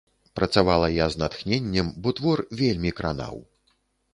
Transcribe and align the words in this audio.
Працавала 0.37 0.87
я 0.93 1.09
з 1.15 1.19
натхненнем, 1.23 1.91
бо 2.07 2.15
твор 2.21 2.43
вельмі 2.63 2.95
кранаў. 3.01 3.35